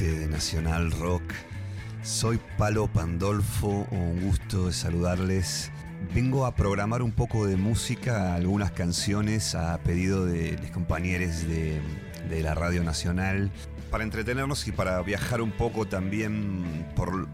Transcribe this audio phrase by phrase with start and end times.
[0.00, 1.22] Gente de Nacional Rock,
[2.02, 5.70] soy Palo Pandolfo, un gusto de saludarles.
[6.14, 11.82] Vengo a programar un poco de música, algunas canciones a pedido de los compañeros de,
[12.30, 13.50] de la Radio Nacional,
[13.90, 17.28] para entretenernos y para viajar un poco también por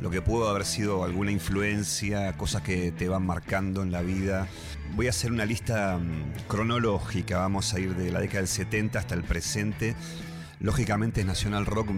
[0.00, 4.48] lo que pudo haber sido alguna influencia, cosas que te van marcando en la vida.
[4.96, 8.98] Voy a hacer una lista mm, cronológica, vamos a ir de la década del 70
[8.98, 9.94] hasta el presente.
[10.62, 11.88] Lógicamente Nacional Rock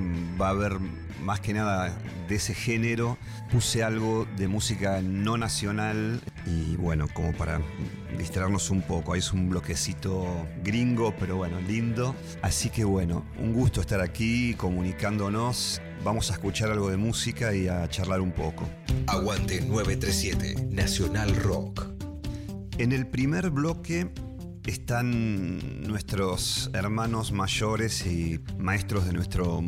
[0.40, 0.78] va a haber
[1.22, 1.94] más que nada
[2.26, 3.18] de ese género.
[3.52, 7.60] Puse algo de música no nacional y bueno, como para
[8.16, 9.12] distraernos un poco.
[9.12, 12.16] Ahí es un bloquecito gringo, pero bueno, lindo.
[12.40, 15.82] Así que bueno, un gusto estar aquí comunicándonos.
[16.02, 18.66] Vamos a escuchar algo de música y a charlar un poco.
[19.08, 21.86] Aguante 937, Nacional Rock.
[22.78, 24.10] En el primer bloque
[24.66, 29.62] están nuestros hermanos mayores y maestros de nuestro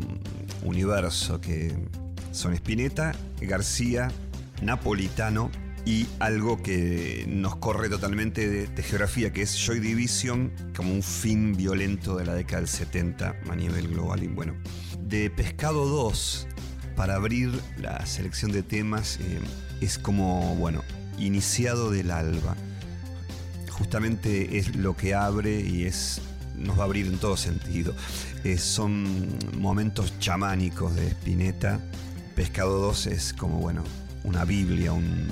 [0.63, 1.75] universo, que
[2.31, 4.09] son Spinetta, García,
[4.61, 5.51] Napolitano
[5.85, 11.55] y algo que nos corre totalmente de, geografía, que es Joy Division, como un fin
[11.55, 14.23] violento de la década del 70 a nivel global.
[14.23, 14.53] Y bueno,
[14.99, 16.47] de Pescado 2,
[16.95, 19.39] para abrir la selección de temas, eh,
[19.79, 20.83] es como, bueno,
[21.17, 22.55] iniciado del alba
[23.77, 26.21] justamente es lo que abre y es
[26.57, 27.93] nos va a abrir en todo sentido.
[28.57, 31.79] Son momentos chamánicos de Spinetta.
[32.35, 33.83] Pescado 2 es como, bueno,
[34.23, 35.27] una Biblia, un,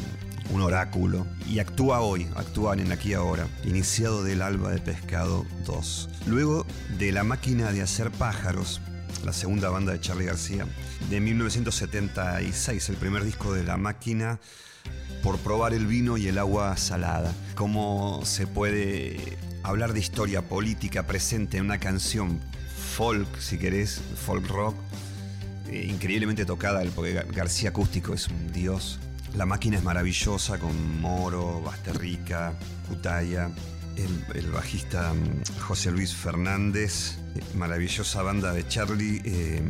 [0.52, 1.26] un oráculo.
[1.48, 3.48] Y actúa hoy, actúa en aquí ahora.
[3.64, 6.10] Iniciado del alba de Pescado 2.
[6.28, 6.66] Luego
[6.98, 8.82] de La máquina de hacer pájaros,
[9.24, 10.68] la segunda banda de Charlie García,
[11.10, 14.40] de 1976, el primer disco de La máquina
[15.26, 17.34] por probar el vino y el agua salada.
[17.56, 22.40] Cómo se puede hablar de historia política presente en una canción
[22.96, 24.76] folk, si querés, folk rock,
[25.68, 29.00] eh, increíblemente tocada, porque García Acústico es un dios.
[29.36, 32.54] La máquina es maravillosa con Moro, Basterrica,
[32.88, 33.50] Cutaya,
[33.96, 39.24] el, el, bajista mm, José Luis Fernández, eh, maravillosa banda de Charlie.
[39.26, 39.64] Eh,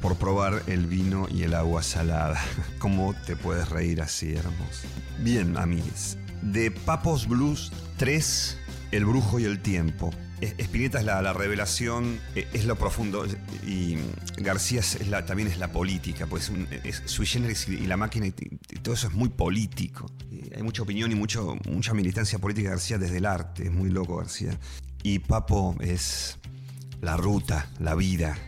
[0.00, 2.40] por probar el vino y el agua salada.
[2.78, 4.88] ¿Cómo te puedes reír así, hermoso?
[5.18, 6.16] Bien, amigos.
[6.42, 8.58] De Papos Blues 3,
[8.92, 10.10] El Brujo y el Tiempo.
[10.40, 13.26] Espineta es la, la, revelación, e, es lo profundo,
[13.66, 13.98] y
[14.38, 14.80] García
[15.26, 18.26] también es la política, pues un, es, sui generis y la máquina,
[18.80, 20.10] todo eso es muy político.
[20.30, 23.90] Y hay mucha opinión y mucho, mucha militancia política García desde el arte, es muy
[23.90, 24.58] loco García.
[25.02, 26.38] Y Papo es
[27.02, 28.38] la ruta, la vida,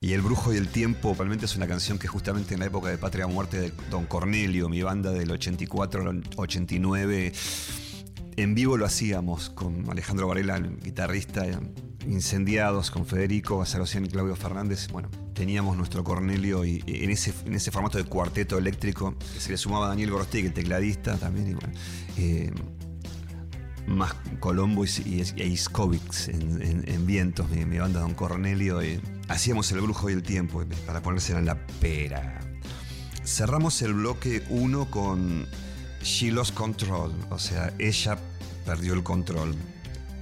[0.00, 2.88] y El Brujo y el Tiempo probablemente es una canción que justamente en la época
[2.88, 7.32] de Patria Muerte de Don Cornelio, mi banda del 84 al 89,
[8.36, 11.46] en vivo lo hacíamos con Alejandro Varela, el guitarrista,
[12.06, 14.88] incendiados con Federico Bazarocian y Claudio Fernández.
[14.88, 19.56] Bueno, teníamos nuestro Cornelio y, en, ese, en ese formato de cuarteto eléctrico se le
[19.56, 21.48] sumaba Daniel Gorostegui, el tecladista también.
[21.48, 21.72] Y bueno,
[22.18, 22.52] eh,
[23.86, 25.58] más Colombo y, y, y
[26.28, 28.84] en, en, en, Vientos, mi, mi, banda Don Cornelio.
[28.84, 32.40] Y hacíamos el brujo y el tiempo para ponérsela en la pera.
[33.24, 35.46] Cerramos el bloque 1 con
[36.02, 38.18] She Lost Control, o sea, ella
[38.64, 39.54] perdió el control.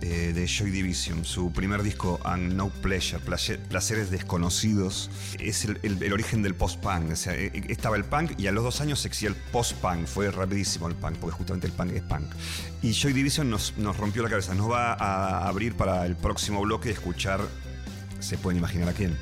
[0.07, 6.43] Eh, de Joy Division, su primer disco And No Pleasure, Placeres Desconocidos, es el, origen
[6.43, 7.13] del post-punk.
[7.13, 10.07] O sea, eh, estaba el punk y a los dos años existía el post-punk.
[10.07, 12.27] Fue rapidísimo el punk, porque justamente el punk es punk.
[12.83, 14.55] Y Joy Division nos, nos rompió la cabeza.
[14.55, 17.41] Nos va a abrir para el próximo bloque escuchar,
[18.25, 19.17] se pueden imaginar a quién.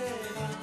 [0.00, 0.59] Será,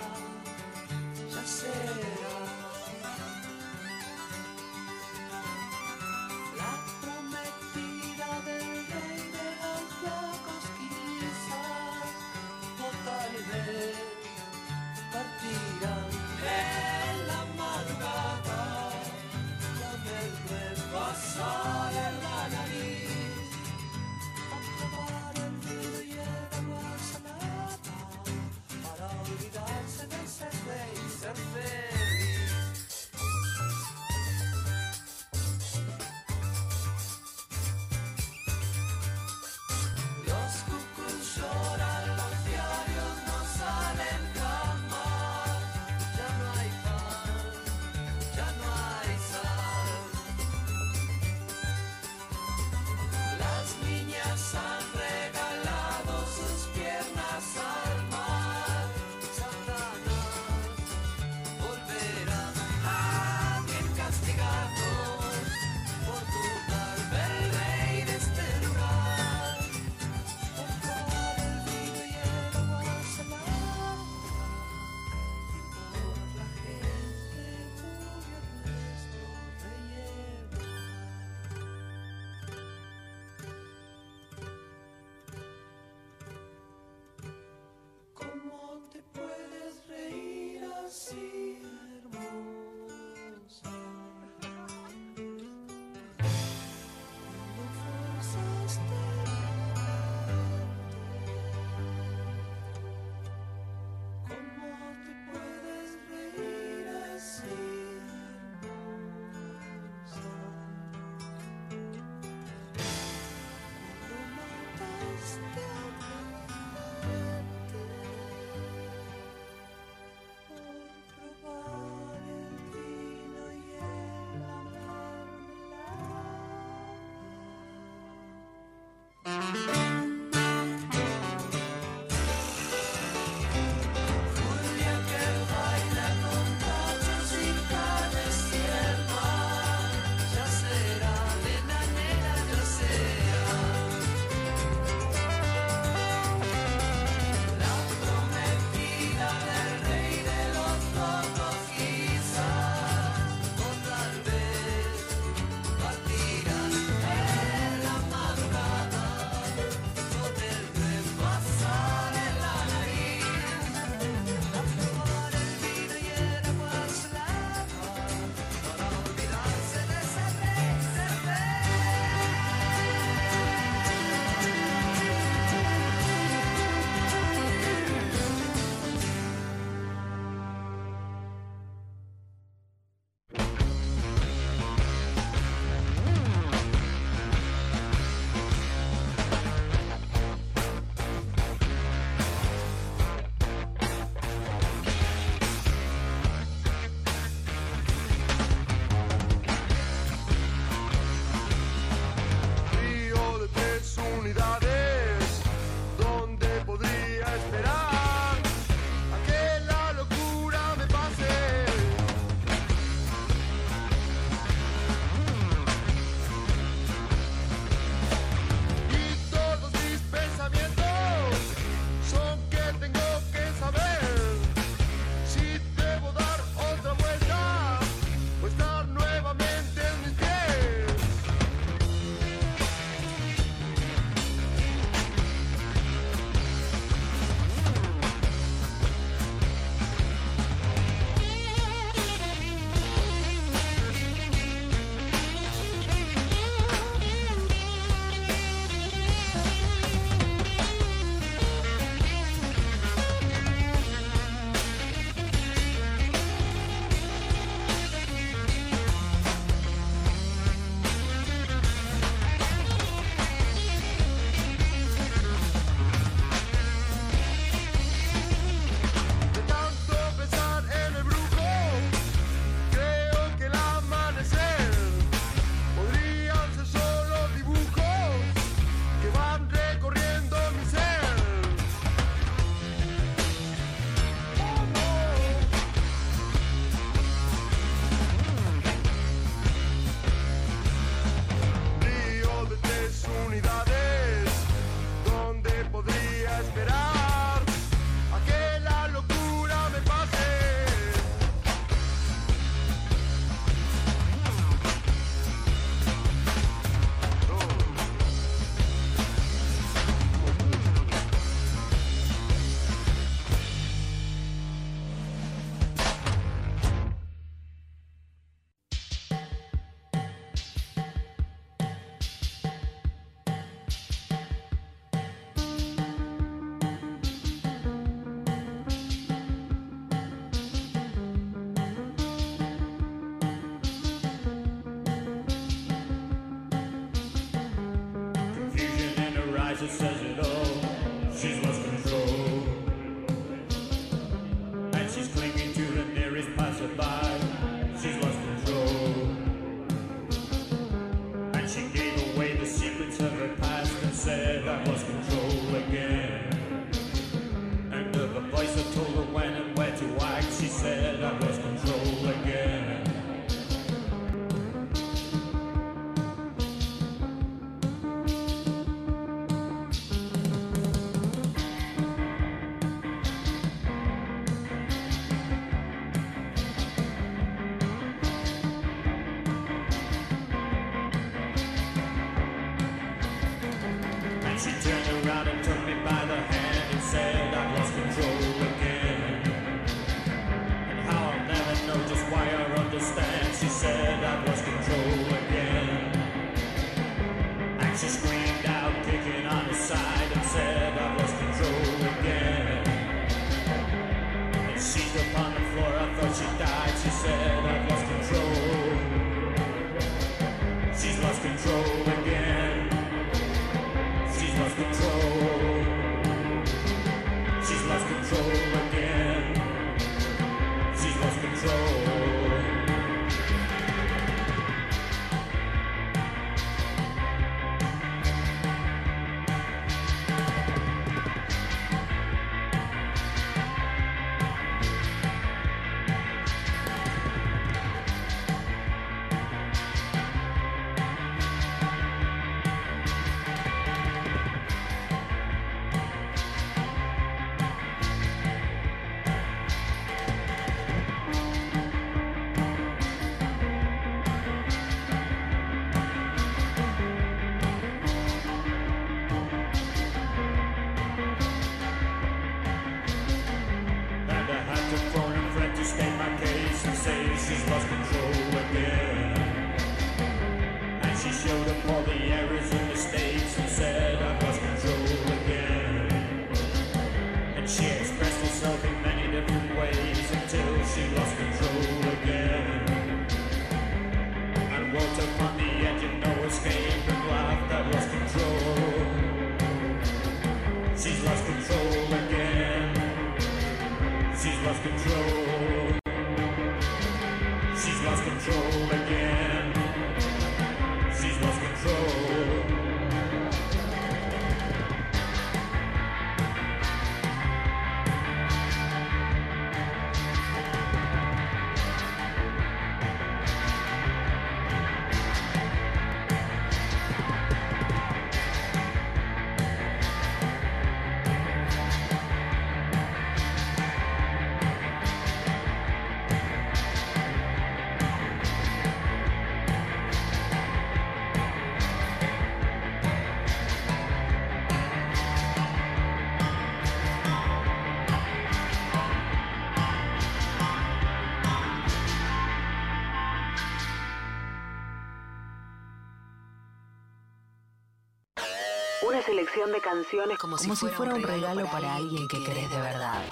[549.38, 553.04] selección de canciones como, si, fuera, un regalo, para alguien que querés de verdad.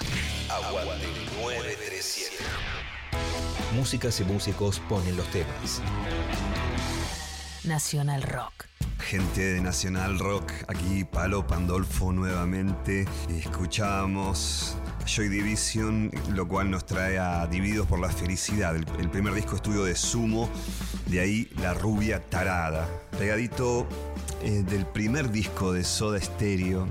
[0.49, 1.07] Aguante
[1.41, 2.35] 937.
[3.73, 5.81] Músicas y músicos ponen los temas.
[7.63, 8.65] Nacional Rock.
[8.99, 13.05] Gente de Nacional Rock, aquí Palo Pandolfo nuevamente.
[13.29, 19.33] Escuchamos Joy Division, lo cual nos trae a Divididos por la Felicidad, el, el primer
[19.35, 20.49] disco estudio de Sumo,
[21.05, 22.87] de ahí La Rubia Tarada.
[23.19, 23.87] Pegadito
[24.45, 26.87] eh, del primer disco de Soda Stereo,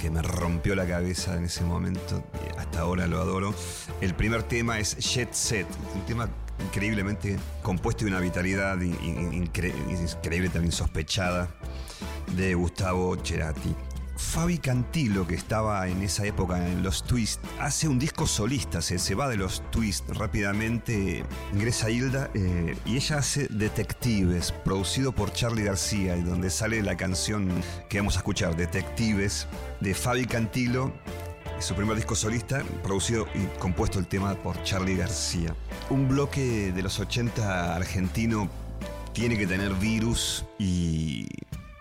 [0.00, 3.54] que me rompió la cabeza en ese momento, y hasta ahora lo adoro.
[4.00, 6.28] El primer tema es Jet Set, un tema
[6.64, 9.72] increíblemente compuesto y una vitalidad in- in- incre-
[10.18, 11.48] increíble, también sospechada,
[12.36, 13.74] de Gustavo Cerati.
[14.18, 18.98] Fabi Cantilo, que estaba en esa época en los Twist, hace un disco solista, se,
[18.98, 25.32] se va de los Twist rápidamente, ingresa Hilda eh, y ella hace Detectives, producido por
[25.32, 27.48] Charlie García, y donde sale la canción
[27.88, 29.46] que vamos a escuchar, Detectives,
[29.80, 30.92] de Fabi Cantilo,
[31.60, 35.54] su primer disco solista, producido y compuesto el tema por Charlie García.
[35.90, 38.50] Un bloque de los 80 argentino
[39.12, 41.26] tiene que tener virus y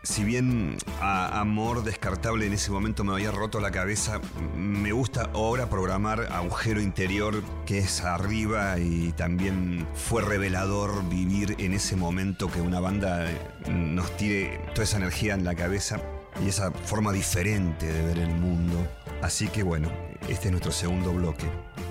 [0.07, 4.21] si bien a Amor Descartable en ese momento me había roto la cabeza,
[4.55, 11.73] me gusta ahora programar Agujero Interior, que es arriba y también fue revelador vivir en
[11.73, 13.27] ese momento que una banda
[13.69, 15.99] nos tire toda esa energía en la cabeza
[16.43, 18.87] y esa forma diferente de ver el mundo.
[19.21, 19.91] Así que bueno,
[20.29, 21.45] este es nuestro segundo bloque.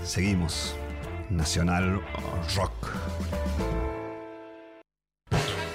[0.05, 0.75] Seguimos.
[1.29, 2.01] Nacional
[2.55, 2.93] Rock.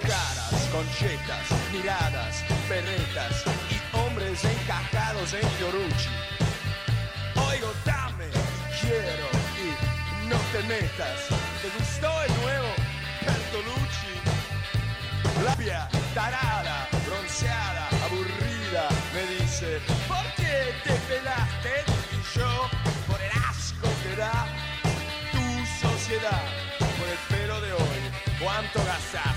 [0.01, 2.30] Caras, conchetas, miradas,
[2.73, 6.07] y hombres encajados en Fiorucci.
[7.35, 8.27] Oigo, dame,
[8.79, 9.27] quiero
[9.59, 11.27] y no te metas.
[11.61, 12.69] ¿Te gustó el nuevo
[13.25, 14.13] Bertolucci?
[15.43, 21.83] Labia, tarada, bronceada, aburrida, me dice, ¿por qué te pelaste?
[22.13, 22.69] Y yo,
[23.05, 24.47] por el asco que da
[25.33, 26.43] tu sociedad,
[26.79, 28.01] por el pelo de hoy,
[28.39, 29.30] ¿cuánto gastas?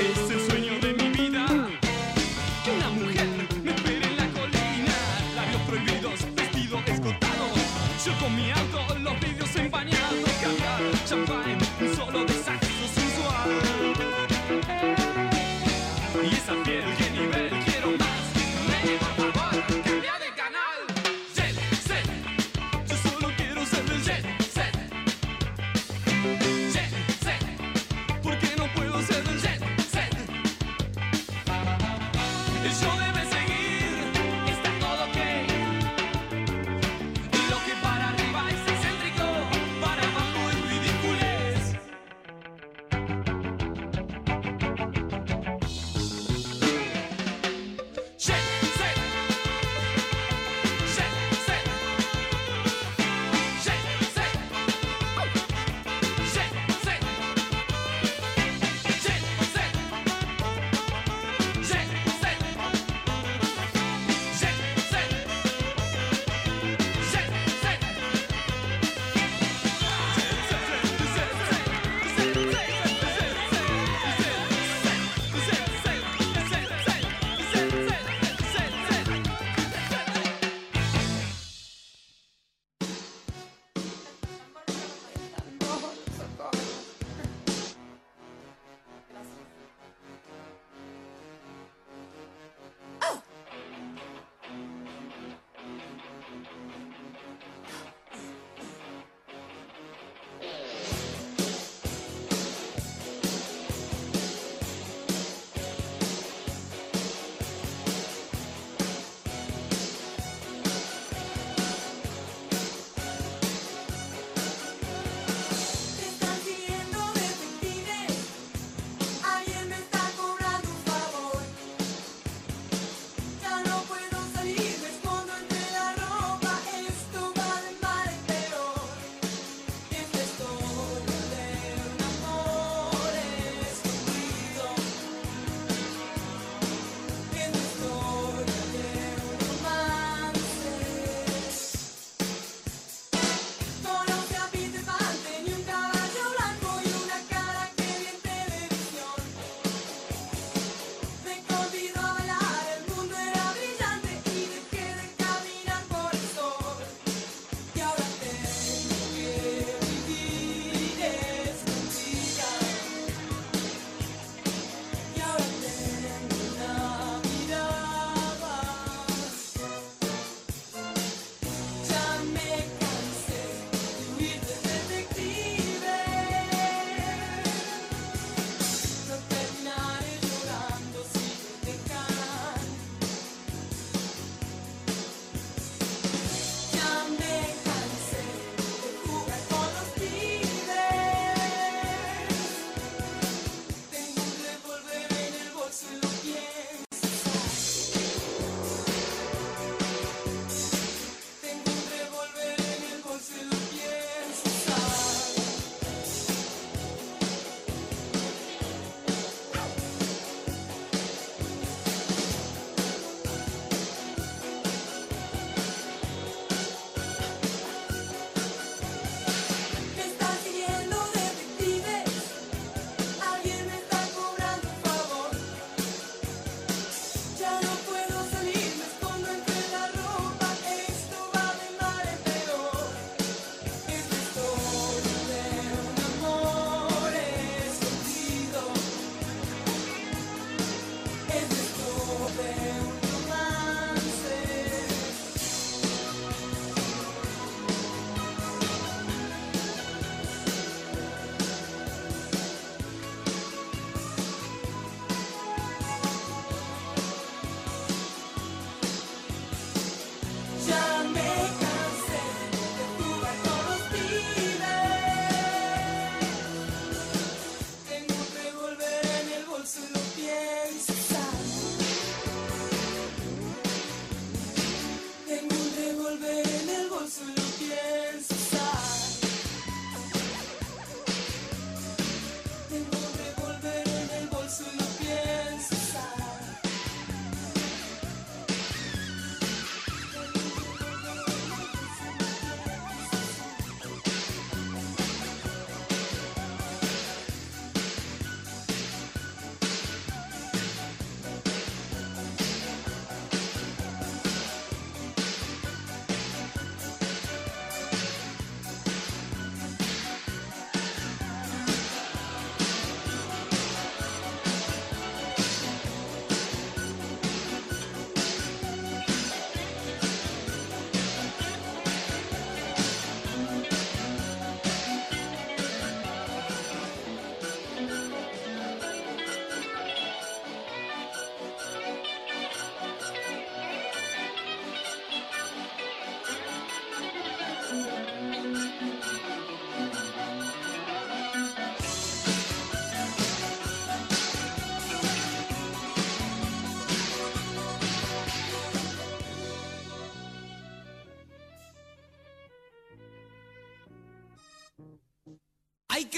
[0.00, 1.44] Es el sueño de mi vida.
[1.46, 3.26] Una mujer
[3.62, 4.94] me espera en la colina.
[5.36, 7.46] Labios prohibidos, vestido escotado.
[8.06, 8.59] Yo comía.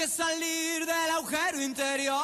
[0.07, 2.22] Salir del agujero interior.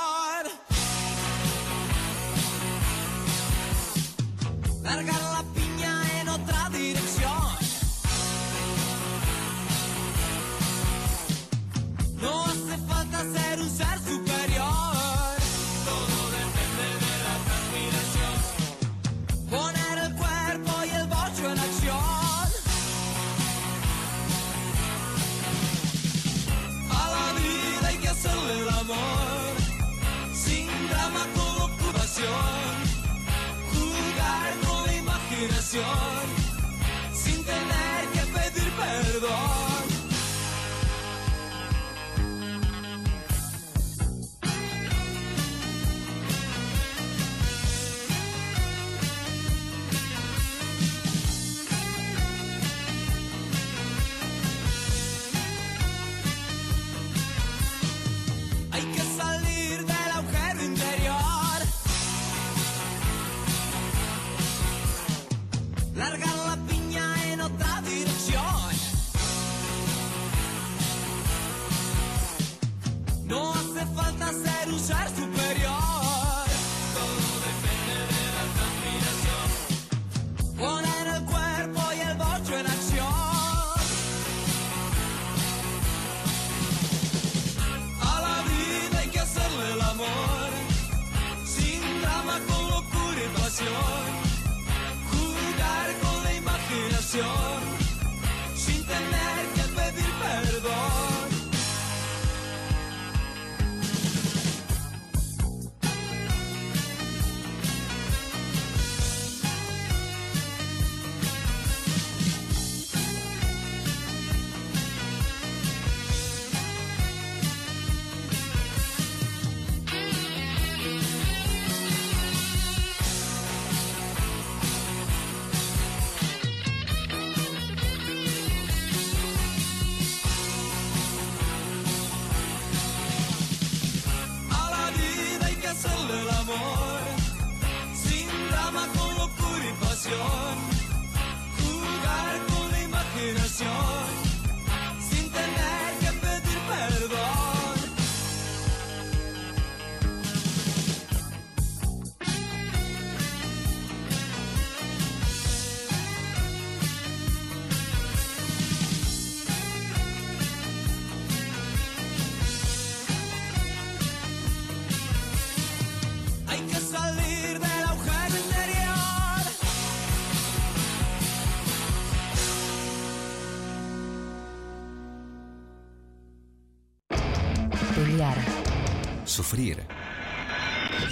[179.40, 179.78] Sufrir.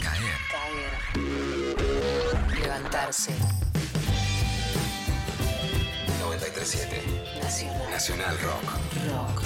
[0.03, 0.35] Caer.
[0.51, 0.91] caer,
[2.59, 3.31] levantarse.
[6.19, 7.39] 937.
[7.41, 8.63] Nacional Nacional Rock.
[9.07, 9.43] Rock.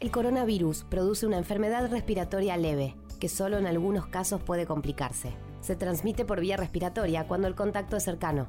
[0.00, 5.34] El coronavirus produce una enfermedad respiratoria leve, que solo en algunos casos puede complicarse.
[5.62, 8.48] Se transmite por vía respiratoria cuando el contacto es cercano.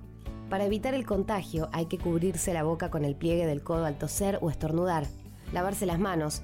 [0.50, 3.98] Para evitar el contagio hay que cubrirse la boca con el pliegue del codo al
[3.98, 5.08] toser o estornudar,
[5.54, 6.44] lavarse las manos,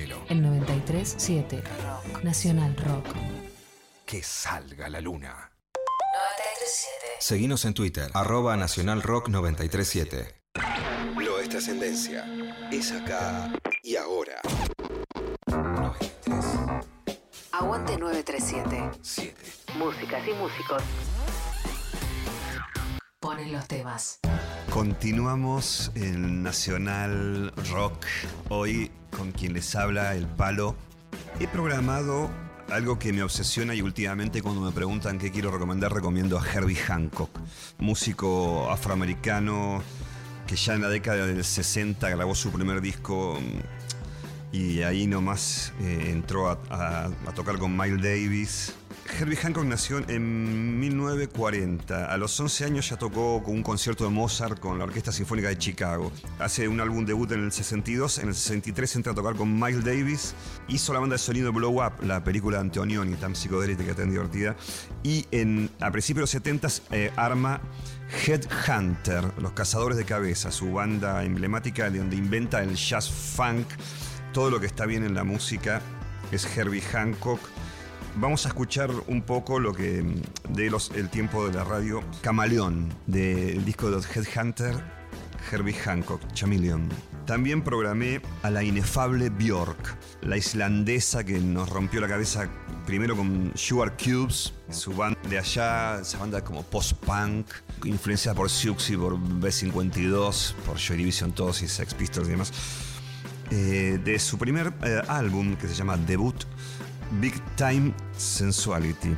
[0.01, 2.23] El 93.7 Rock.
[2.23, 3.05] Nacional Rock.
[4.05, 5.51] Que salga la luna.
[5.73, 5.75] 93.7.
[7.19, 10.41] Seguinos en Twitter, arroba Nacional Rock 937.
[11.17, 12.25] Lo es trascendencia.
[12.71, 14.41] Es acá y ahora.
[15.45, 16.45] 93,
[17.51, 18.89] Aguante 937.
[19.03, 19.35] 7.
[19.77, 20.83] Músicas y músicos.
[23.19, 24.19] Ponen los temas.
[24.69, 28.05] Continuamos en Nacional Rock.
[28.47, 30.75] Hoy con quien les habla el palo.
[31.41, 32.29] He programado
[32.69, 36.77] algo que me obsesiona y últimamente cuando me preguntan qué quiero recomendar, recomiendo a Herbie
[36.77, 37.29] Hancock,
[37.79, 39.83] músico afroamericano
[40.47, 45.73] que ya en la década del 60 grabó su primer disco mm, y ahí nomás
[45.81, 48.75] eh, entró a, a- a tocar con Miles Davis.
[49.19, 52.05] Herbie Hancock nació en 1940.
[52.05, 55.49] A los 11 años ya tocó con un concierto de Mozart con la Orquesta Sinfónica
[55.49, 56.11] de Chicago.
[56.39, 58.19] Hace un álbum debut en el 62.
[58.19, 60.33] En el 63 entra a tocar con Miles Davis.
[60.67, 64.55] Hizo la banda de sonido Blow Up, la película de Antonioni, tan psicodélica, tan divertida.
[65.03, 67.61] Y en, a principios de los 70 eh, arma
[68.25, 73.67] Headhunter, Los Cazadores de Cabeza, su banda emblemática de donde inventa el jazz funk.
[74.33, 75.81] Todo lo que está bien en la música
[76.31, 77.39] es Herbie Hancock.
[78.15, 82.03] Vamos a escuchar un poco lo que mm, de los, el tiempo de la radio
[82.21, 84.75] Camaleón, del disco de Headhunter,
[85.49, 86.89] Herbie Hancock, Chameleon.
[87.25, 92.49] También programé a la inefable Björk, la islandesa que nos rompió la cabeza
[92.85, 97.47] primero con Sugar Cubes, su banda de allá, esa banda como post-punk,
[97.85, 102.51] influenciada por Siouxsie, por B52, por Joy Division, todos y Sex Pistols y demás.
[103.51, 106.35] Eh, de su primer eh, álbum que se llama Debut,
[107.19, 109.15] Big Time Sensuality.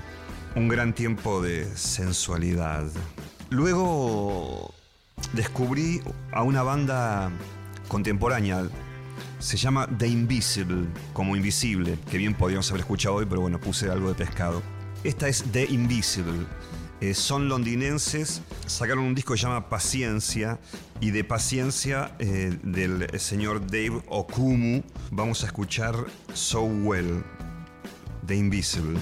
[0.56, 2.86] Un gran tiempo de sensualidad.
[3.50, 4.74] Luego
[5.34, 7.32] descubrí a una banda
[7.88, 8.68] contemporánea.
[9.40, 13.90] Se llama The Invisible, como invisible, que bien podríamos haber escuchado hoy, pero bueno, puse
[13.90, 14.64] algo de pescado.
[15.04, 16.46] Esta es The Invisible.
[17.02, 20.58] Eh, son londinenses, sacaron un disco que se llama Paciencia
[21.02, 24.82] y de Paciencia eh, del señor Dave Okumu
[25.12, 25.96] vamos a escuchar
[26.34, 27.22] So Well,
[28.26, 29.02] The Invisible.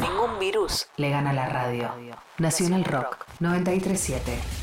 [0.00, 1.90] Ningún virus le gana la radio.
[2.38, 4.57] Nacional Rock 937.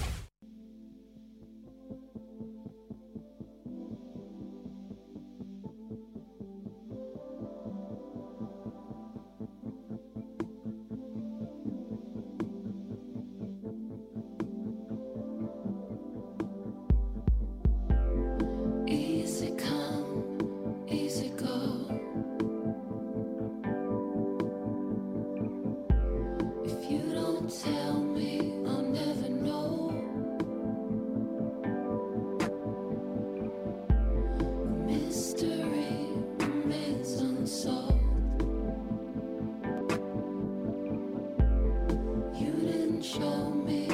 [43.36, 43.85] me.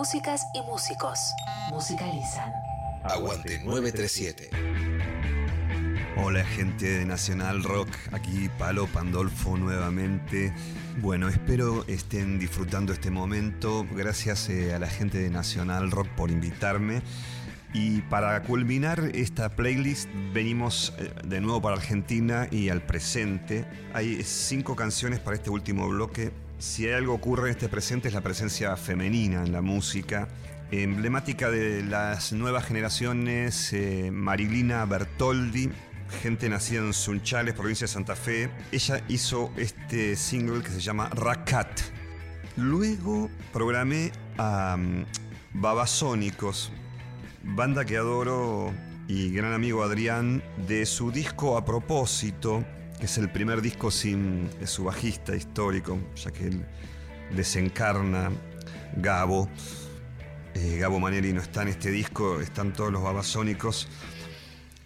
[0.00, 1.34] Músicas y músicos
[1.68, 2.50] musicalizan.
[3.04, 4.48] Aguante 937.
[6.16, 10.54] Hola gente de Nacional Rock, aquí Palo Pandolfo nuevamente.
[11.02, 13.86] Bueno, espero estén disfrutando este momento.
[13.94, 17.02] Gracias eh, a la gente de Nacional Rock por invitarme.
[17.74, 23.66] Y para culminar esta playlist venimos eh, de nuevo para Argentina y al presente.
[23.92, 28.14] Hay cinco canciones para este último bloque si hay algo ocurre en este presente es
[28.14, 30.28] la presencia femenina en la música.
[30.70, 35.70] Emblemática de las nuevas generaciones, eh, Marilina Bertoldi,
[36.22, 38.50] gente nacida en Sunchales, provincia de Santa Fe.
[38.72, 41.80] Ella hizo este single que se llama Racat.
[42.56, 45.06] Luego programé a mm,
[45.54, 46.72] Babasónicos,
[47.42, 48.72] banda que adoro
[49.08, 52.64] y gran amigo Adrián, de su disco A Propósito,
[53.00, 56.66] que es el primer disco sin su bajista histórico, ya que él
[57.34, 58.30] desencarna
[58.96, 59.48] Gabo.
[60.54, 63.88] Eh, Gabo Maneri no está en este disco, están todos los babasónicos.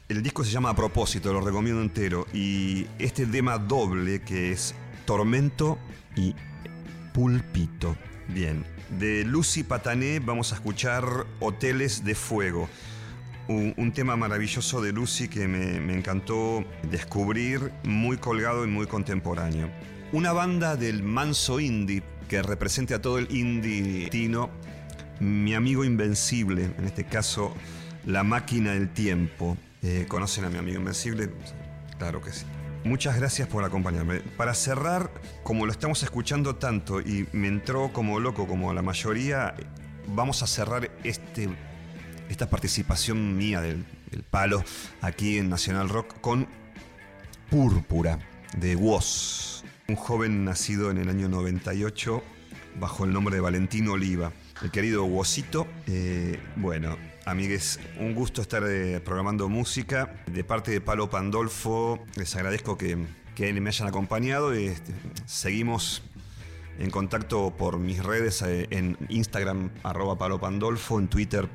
[0.09, 2.27] El disco se llama A propósito, lo recomiendo entero.
[2.33, 4.75] Y este tema doble que es
[5.07, 5.79] Tormento
[6.15, 6.35] y
[7.13, 7.97] Pulpito.
[8.29, 8.65] Bien.
[8.99, 12.69] De Lucy Patané vamos a escuchar Hoteles de Fuego.
[13.47, 19.69] Un, tema maravilloso de Lucy que me, encantó descubrir, muy colgado y muy contemporáneo.
[20.13, 24.49] Una banda del manso indie que represente a todo el indie latino.
[25.21, 27.55] Mi amigo Invencible, en este caso,
[28.07, 29.59] La Máquina del Tiempo.
[29.83, 31.31] Eh, ¿Conocen a mi amigo Invencible?
[31.99, 32.47] Claro que sí.
[32.85, 34.21] Muchas gracias por acompañarme.
[34.37, 35.11] Para cerrar,
[35.43, 39.55] como lo estamos escuchando tanto y me entró como loco como la mayoría,
[40.09, 41.49] vamos a cerrar este,
[42.29, 43.85] esta participación mía del,
[44.31, 44.63] palo
[45.01, 46.47] aquí en Nacional Rock con
[47.51, 48.19] Púrpura
[48.57, 52.23] de Woz, un joven nacido en el año 98
[52.79, 54.33] bajo el nombre de Valentino Oliva.
[54.63, 60.25] El querido Wosito, eh, bueno, amigues, un gusto estar eh, programando música.
[60.27, 63.05] De parte de Palo Pandolfo, les agradezco que,
[63.35, 64.53] que me hayan acompañado.
[64.53, 64.93] Este,
[65.27, 66.03] seguimos
[66.79, 71.49] en contacto por mis redes eh, en Instagram, arroba Palo Pandolfo, en Twitter,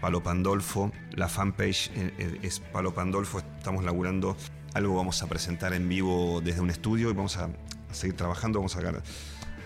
[0.00, 0.92] Palo Pandolfo.
[1.12, 3.38] La fanpage eh, eh, es Palo Pandolfo.
[3.38, 4.36] Estamos laburando
[4.74, 7.48] algo, vamos a presentar en vivo desde un estudio y vamos a,
[7.92, 8.80] seguir trabajando, vamos a,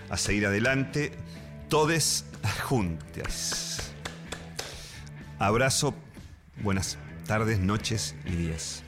[0.09, 1.11] a seguir adelante.
[1.69, 2.25] Todes
[2.63, 3.93] juntas.
[5.39, 5.95] Abrazo,
[6.61, 8.83] buenas tardes, noches y días.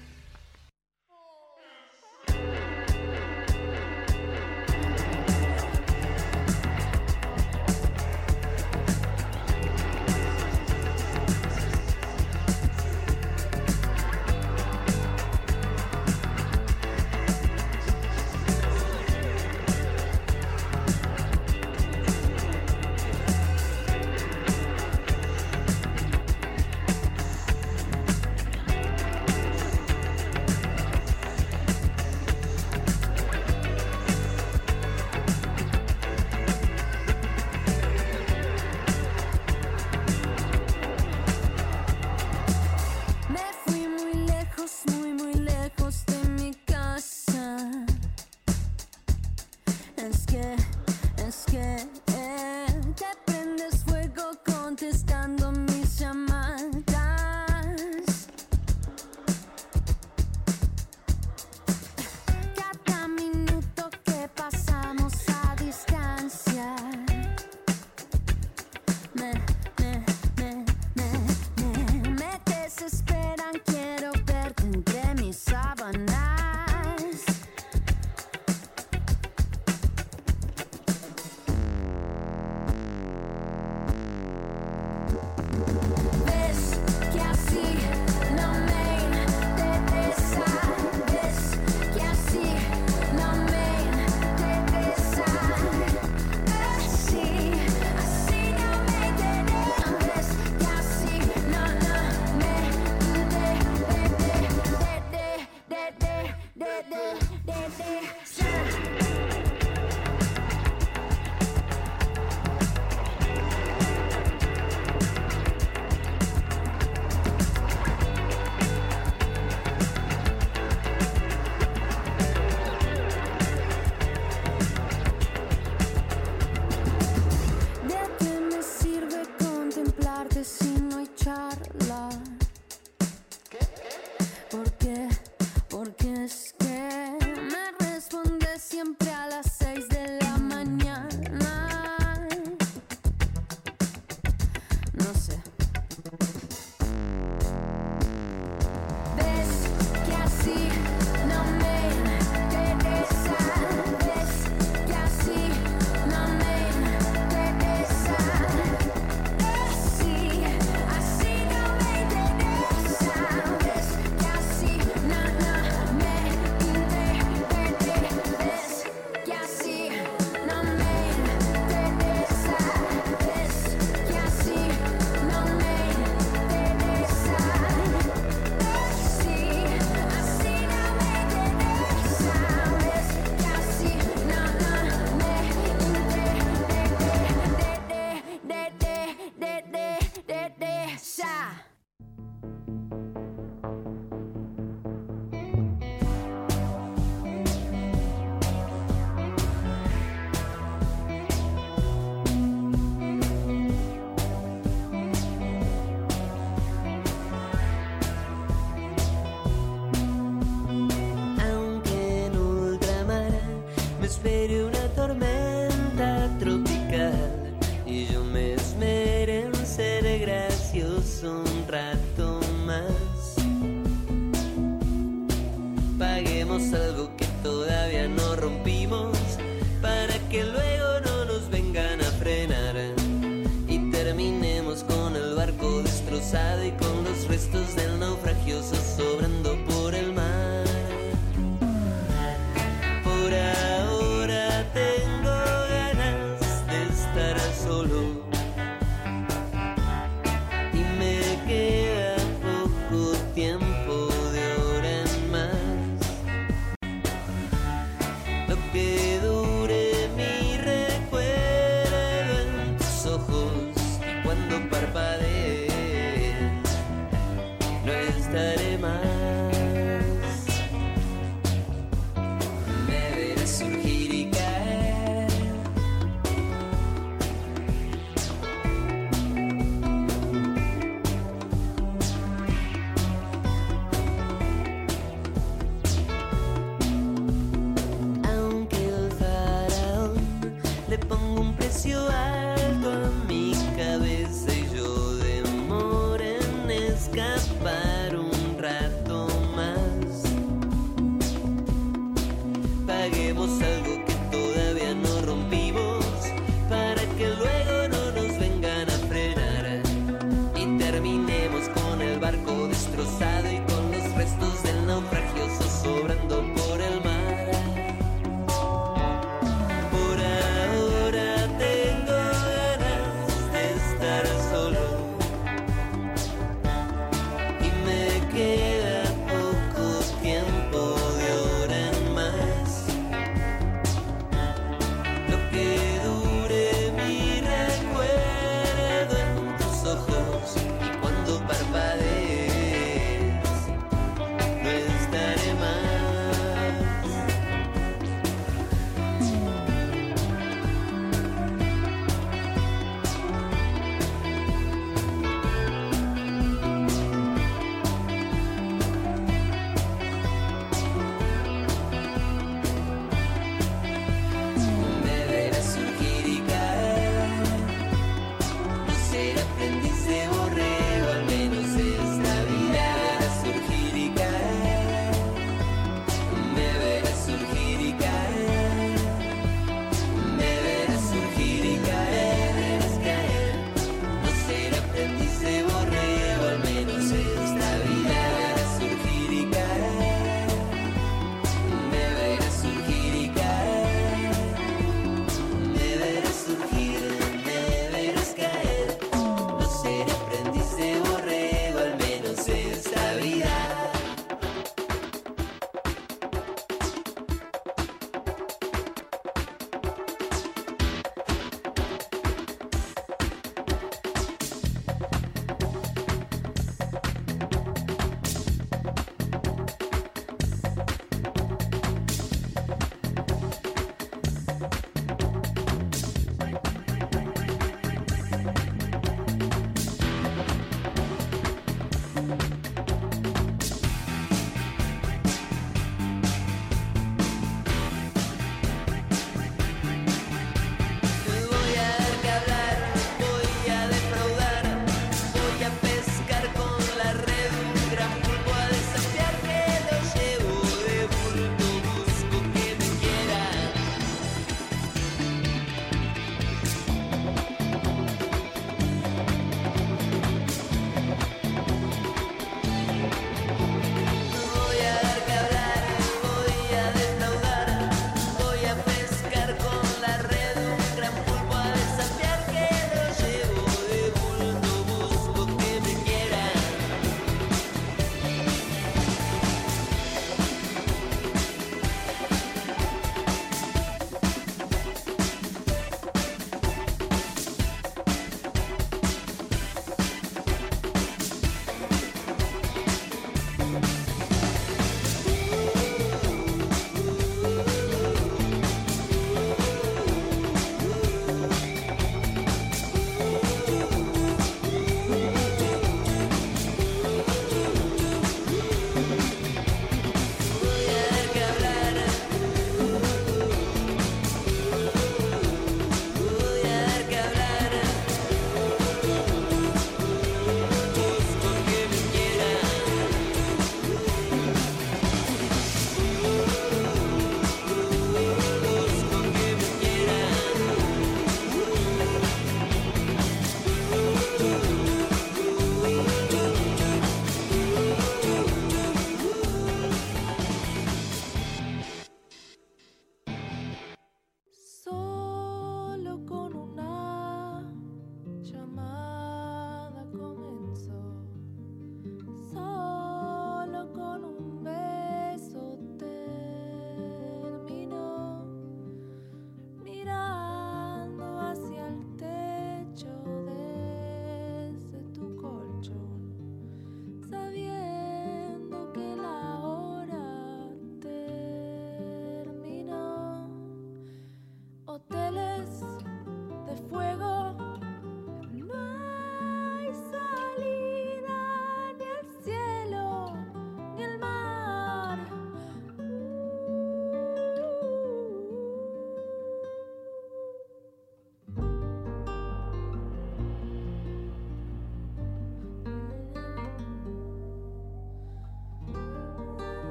[235.93, 240.52] destrozada y con los restos del naufragio sobrando por el mar.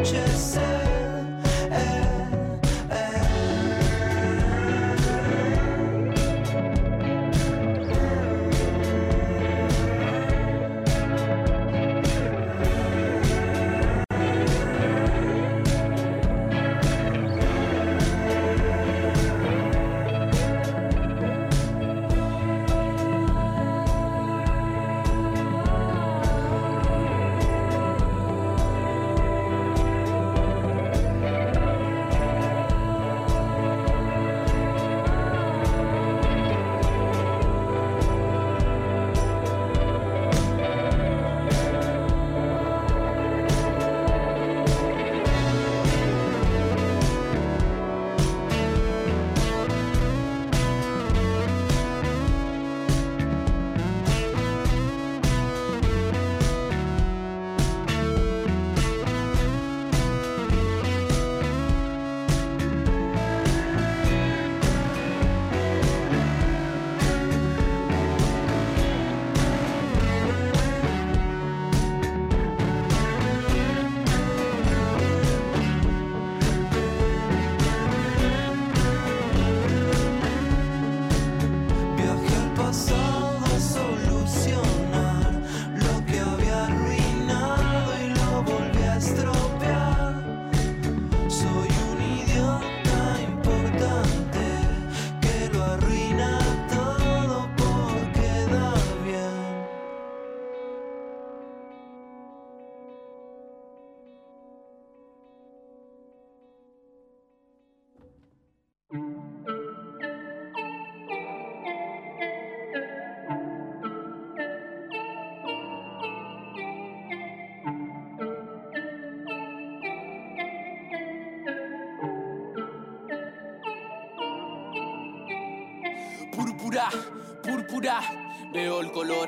[0.00, 0.60] Anochecer.
[0.60, 0.99] púrpura,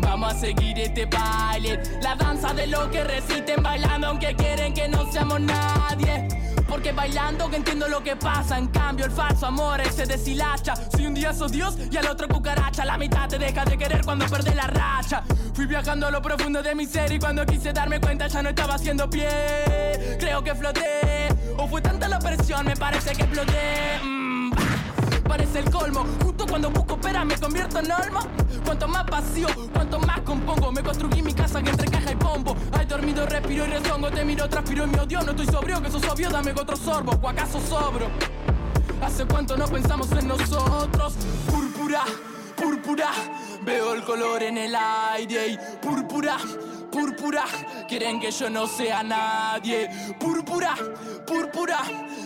[0.00, 1.80] Vamos a seguir este baile.
[2.02, 6.28] La danza de los que resisten bailando aunque quieren que no seamos nadie.
[6.68, 11.04] Porque bailando que entiendo lo que pasa En cambio el falso amor se deshilacha Si
[11.04, 14.24] un día sos Dios y al otro cucaracha La mitad te deja de querer cuando
[14.24, 15.22] perdés la racha
[15.52, 18.48] Fui viajando a lo profundo de mi ser Y cuando quise darme cuenta ya no
[18.48, 19.28] estaba haciendo pie
[20.18, 24.11] Creo que floté O fue tanta la presión me parece que exploté.
[25.32, 28.20] Parece el colmo, justo cuando busco pera me convierto en olmo.
[28.66, 30.70] Cuanto más vacío, cuanto más compongo.
[30.70, 34.10] Me construí mi casa que entre caja y pombo Hay dormido, respiro y rezongo.
[34.10, 35.22] Te miro, transpiro y me odio.
[35.22, 37.18] No estoy sobrio, que sos obvio, dame otro sorbo.
[37.22, 38.10] ¿O acaso sobro?
[39.00, 41.14] Hace cuánto no pensamos en nosotros.
[41.50, 42.04] Púrpura,
[42.54, 43.08] púrpura.
[43.64, 46.36] Veo el color en el aire y púrpura,
[46.90, 47.44] púrpura.
[47.88, 49.88] Quieren que yo no sea nadie.
[50.20, 50.74] Púrpura,
[51.26, 51.78] púrpura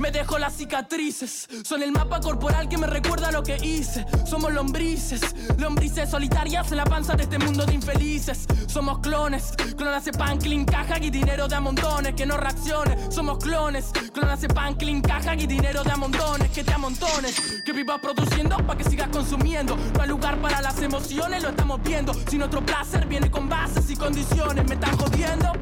[0.00, 4.06] me dejo las cicatrices, son el mapa corporal que me recuerda lo que hice.
[4.24, 5.20] Somos lombrices,
[5.58, 8.46] lombrices solitarias en la panza de este mundo de infelices.
[8.66, 13.10] Somos clones, clones de pan, clean, caja y dinero de a montones que no reaccione.
[13.10, 17.62] Somos clones, clones de pan, clean, caja y dinero de a montones que te amontones.
[17.64, 19.76] Que vivas produciendo para que sigas consumiendo.
[19.76, 22.14] No hay lugar para las emociones, lo estamos viendo.
[22.28, 25.52] Si nuestro placer viene con bases y condiciones, me están jodiendo.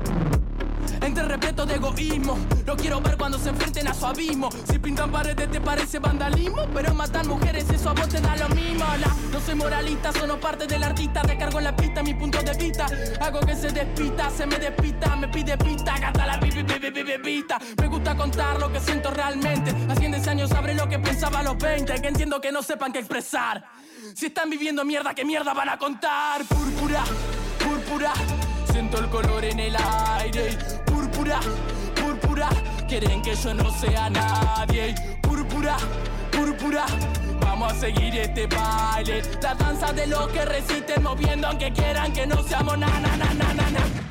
[1.00, 4.48] Entre repleto de egoísmo Lo quiero ver cuando se enfrenten a su abismo.
[4.70, 8.48] Si pintan paredes te parece vandalismo Pero matan mujeres eso a vos te da lo
[8.50, 8.84] mismo.
[9.00, 11.22] La- No soy moralista, solo parte del artista.
[11.22, 12.86] Recargo en la pista mi punto de vista.
[13.20, 18.16] Hago que se despista, se me despista Me pide pista, gata la pista Me gusta
[18.16, 19.74] contar lo que siento realmente.
[19.90, 22.92] Hace 10 años sabré lo que pensaba a los 20 Que entiendo que no sepan
[22.92, 23.64] qué expresar.
[24.14, 26.44] Si están viviendo mierda, ¿qué mierda van a contar?
[26.44, 27.02] Púrpura,
[27.58, 28.12] púrpura
[28.72, 31.40] Siento el color en el aire púrpura,
[31.94, 32.48] púrpura.
[32.88, 35.76] Quieren que yo no sea nadie púrpura,
[36.30, 36.84] púrpura.
[37.40, 42.26] Vamos a seguir este baile, la danza de los que resisten moviendo aunque quieran que
[42.26, 44.07] no seamos na na na na na na.